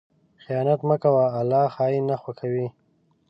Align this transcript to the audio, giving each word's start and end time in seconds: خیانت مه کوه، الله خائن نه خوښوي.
خیانت 0.43 0.79
مه 0.89 0.95
کوه، 1.03 1.23
الله 1.39 1.65
خائن 1.75 2.03
نه 2.09 2.15
خوښوي. 2.21 2.67